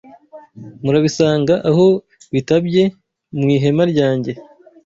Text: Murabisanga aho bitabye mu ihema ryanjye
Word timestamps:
Murabisanga 0.83 1.53
aho 1.69 1.85
bitabye 2.33 2.83
mu 3.39 3.45
ihema 3.55 3.83
ryanjye 3.91 4.31